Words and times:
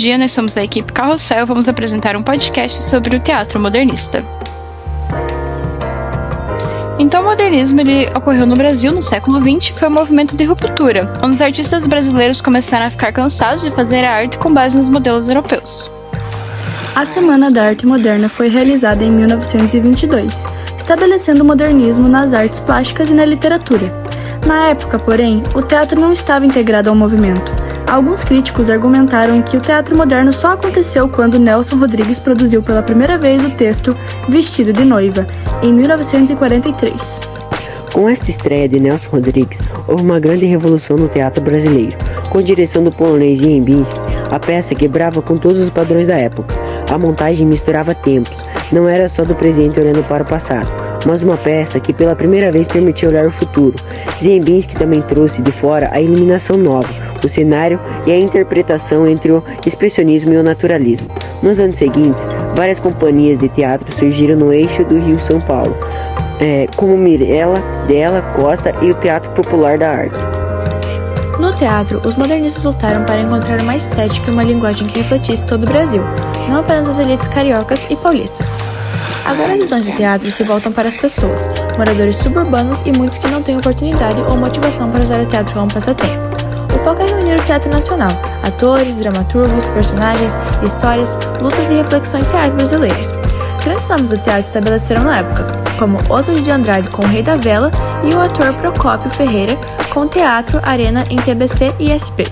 dia, 0.00 0.16
nós 0.16 0.32
somos 0.32 0.54
da 0.54 0.64
equipe 0.64 0.92
Carrossel 0.94 1.42
e 1.42 1.44
vamos 1.44 1.68
apresentar 1.68 2.16
um 2.16 2.22
podcast 2.22 2.82
sobre 2.82 3.14
o 3.16 3.20
teatro 3.20 3.60
modernista. 3.60 4.24
Então, 6.98 7.22
o 7.22 7.26
modernismo 7.26 7.80
ele 7.80 8.08
ocorreu 8.14 8.46
no 8.46 8.56
Brasil 8.56 8.92
no 8.92 9.02
século 9.02 9.38
XX 9.40 9.68
foi 9.78 9.88
um 9.88 9.92
movimento 9.92 10.34
de 10.36 10.44
ruptura, 10.44 11.12
onde 11.22 11.34
os 11.34 11.42
artistas 11.42 11.86
brasileiros 11.86 12.40
começaram 12.40 12.86
a 12.86 12.90
ficar 12.90 13.12
cansados 13.12 13.62
de 13.62 13.70
fazer 13.70 14.04
a 14.04 14.12
arte 14.12 14.38
com 14.38 14.52
base 14.52 14.76
nos 14.76 14.88
modelos 14.88 15.28
europeus. 15.28 15.90
A 16.94 17.04
Semana 17.04 17.50
da 17.50 17.66
Arte 17.66 17.86
Moderna 17.86 18.28
foi 18.28 18.48
realizada 18.48 19.04
em 19.04 19.10
1922, 19.10 20.34
estabelecendo 20.78 21.42
o 21.42 21.46
modernismo 21.46 22.08
nas 22.08 22.32
artes 22.32 22.58
plásticas 22.58 23.10
e 23.10 23.14
na 23.14 23.24
literatura. 23.24 23.92
Na 24.46 24.68
época, 24.68 24.98
porém, 24.98 25.42
o 25.54 25.60
teatro 25.60 26.00
não 26.00 26.10
estava 26.10 26.46
integrado 26.46 26.88
ao 26.88 26.96
movimento. 26.96 27.59
Alguns 27.90 28.22
críticos 28.22 28.70
argumentaram 28.70 29.42
que 29.42 29.56
o 29.56 29.60
teatro 29.60 29.96
moderno 29.96 30.32
só 30.32 30.52
aconteceu 30.52 31.08
quando 31.08 31.40
Nelson 31.40 31.74
Rodrigues 31.74 32.20
produziu 32.20 32.62
pela 32.62 32.84
primeira 32.84 33.18
vez 33.18 33.42
o 33.42 33.50
texto 33.50 33.96
Vestido 34.28 34.72
de 34.72 34.84
Noiva, 34.84 35.26
em 35.60 35.72
1943. 35.72 37.20
Com 37.92 38.08
esta 38.08 38.30
estreia 38.30 38.68
de 38.68 38.78
Nelson 38.78 39.08
Rodrigues, 39.10 39.60
houve 39.88 40.04
uma 40.04 40.20
grande 40.20 40.46
revolução 40.46 40.96
no 40.96 41.08
teatro 41.08 41.40
brasileiro. 41.40 41.96
Com 42.30 42.40
direção 42.40 42.84
do 42.84 42.92
polonês 42.92 43.40
Jembinski, 43.40 43.98
a 44.30 44.38
peça 44.38 44.72
quebrava 44.72 45.20
com 45.20 45.36
todos 45.36 45.60
os 45.60 45.70
padrões 45.70 46.06
da 46.06 46.14
época. 46.14 46.54
A 46.88 46.96
montagem 46.96 47.44
misturava 47.44 47.92
tempos, 47.92 48.38
não 48.70 48.88
era 48.88 49.08
só 49.08 49.24
do 49.24 49.34
presente 49.34 49.80
olhando 49.80 50.04
para 50.04 50.22
o 50.22 50.26
passado, 50.26 50.70
mas 51.04 51.24
uma 51.24 51.36
peça 51.36 51.80
que 51.80 51.92
pela 51.92 52.14
primeira 52.14 52.52
vez 52.52 52.68
permitia 52.68 53.08
olhar 53.08 53.26
o 53.26 53.32
futuro. 53.32 53.74
Zembinski 54.22 54.76
também 54.76 55.02
trouxe 55.02 55.42
de 55.42 55.50
fora 55.50 55.88
a 55.92 56.00
iluminação 56.00 56.56
nova, 56.56 56.88
o 57.26 57.28
cenário 57.28 57.80
e 58.06 58.12
a 58.12 58.18
interpretação 58.18 59.06
entre 59.06 59.32
o 59.32 59.42
expressionismo 59.66 60.32
e 60.32 60.36
o 60.36 60.42
naturalismo. 60.42 61.08
Nos 61.42 61.58
anos 61.58 61.78
seguintes, 61.78 62.28
várias 62.54 62.80
companhias 62.80 63.38
de 63.38 63.48
teatro 63.48 63.94
surgiram 63.94 64.36
no 64.36 64.52
eixo 64.52 64.84
do 64.84 64.98
Rio-São 64.98 65.40
Paulo, 65.40 65.76
é, 66.40 66.66
como 66.76 66.96
Mirella, 66.96 67.62
Della 67.86 68.22
Costa 68.34 68.74
e 68.82 68.90
o 68.90 68.94
Teatro 68.94 69.30
Popular 69.32 69.78
da 69.78 69.90
Arte. 69.90 70.40
No 71.38 71.54
teatro, 71.54 72.02
os 72.04 72.16
modernistas 72.16 72.64
lutaram 72.64 73.04
para 73.04 73.20
encontrar 73.20 73.62
uma 73.62 73.74
estética 73.74 74.28
e 74.28 74.32
uma 74.32 74.44
linguagem 74.44 74.86
que 74.86 74.98
refletisse 74.98 75.44
todo 75.46 75.62
o 75.62 75.66
Brasil, 75.66 76.02
não 76.48 76.60
apenas 76.60 76.90
as 76.90 76.98
elites 76.98 77.28
cariocas 77.28 77.86
e 77.88 77.96
paulistas. 77.96 78.58
Agora 79.24 79.52
as 79.52 79.58
visões 79.58 79.86
de 79.86 79.94
teatro 79.94 80.30
se 80.30 80.42
voltam 80.42 80.70
para 80.72 80.88
as 80.88 80.96
pessoas, 80.96 81.48
moradores 81.78 82.16
suburbanos 82.16 82.82
e 82.84 82.92
muitos 82.92 83.16
que 83.16 83.28
não 83.28 83.42
têm 83.42 83.56
oportunidade 83.56 84.20
ou 84.22 84.36
motivação 84.36 84.90
para 84.90 85.02
usar 85.02 85.20
o 85.20 85.26
teatro 85.26 85.54
como 85.54 85.72
passatempo. 85.72 86.49
O 86.74 86.78
foco 86.78 87.02
é 87.02 87.06
reunir 87.06 87.40
o 87.40 87.44
teatro 87.44 87.70
nacional, 87.70 88.12
atores, 88.42 88.96
dramaturgos, 88.96 89.68
personagens, 89.70 90.32
histórias, 90.64 91.18
lutas 91.40 91.70
e 91.70 91.74
reflexões 91.74 92.30
reais 92.30 92.54
brasileiras. 92.54 93.14
Grandes 93.64 93.88
nomes 93.88 94.10
do 94.10 94.18
teatro 94.18 94.42
se 94.42 94.48
estabeleceram 94.48 95.04
na 95.04 95.18
época, 95.18 95.46
como 95.78 95.98
Oswald 96.08 96.40
de 96.40 96.50
Andrade 96.50 96.88
com 96.88 97.02
O 97.02 97.08
Rei 97.08 97.22
da 97.22 97.36
Vela 97.36 97.70
e 98.02 98.14
o 98.14 98.20
ator 98.20 98.52
Procópio 98.54 99.10
Ferreira 99.10 99.56
com 99.92 100.06
Teatro 100.06 100.60
Arena 100.62 101.04
em 101.10 101.16
TBC 101.16 101.74
e 101.78 101.90
SP. 101.92 102.24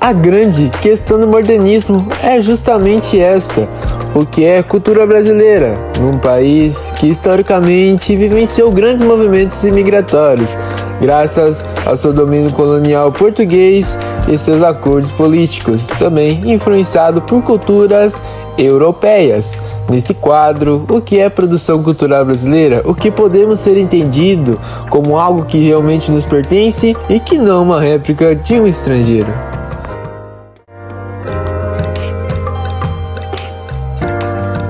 A 0.00 0.14
grande 0.14 0.70
questão 0.80 1.20
do 1.20 1.26
modernismo 1.26 2.08
é 2.22 2.40
justamente 2.40 3.20
esta: 3.20 3.68
o 4.14 4.26
que 4.26 4.44
é 4.44 4.62
cultura 4.62 5.06
brasileira, 5.06 5.78
num 5.98 6.18
país 6.18 6.92
que 6.96 7.06
historicamente 7.06 8.16
vivenciou 8.16 8.70
grandes 8.72 9.02
movimentos 9.02 9.62
imigratórios, 9.62 10.56
graças 11.00 11.64
ao 11.86 11.96
seu 11.96 12.12
domínio 12.12 12.50
colonial 12.50 13.12
português 13.12 13.96
e 14.28 14.36
seus 14.36 14.62
acordos 14.62 15.10
políticos, 15.10 15.86
também 15.86 16.52
influenciado 16.52 17.22
por 17.22 17.42
culturas 17.42 18.20
europeias. 18.58 19.56
Nesse 19.88 20.14
quadro, 20.14 20.84
o 20.88 21.00
que 21.00 21.18
é 21.18 21.28
produção 21.28 21.82
cultural 21.82 22.24
brasileira? 22.24 22.82
O 22.84 22.94
que 22.94 23.10
podemos 23.10 23.58
ser 23.58 23.76
entendido 23.76 24.58
como 24.88 25.18
algo 25.18 25.44
que 25.44 25.58
realmente 25.58 26.12
nos 26.12 26.24
pertence 26.24 26.96
e 27.08 27.18
que 27.18 27.36
não 27.38 27.62
uma 27.64 27.80
réplica 27.80 28.36
de 28.36 28.54
um 28.54 28.66
estrangeiro. 28.66 29.49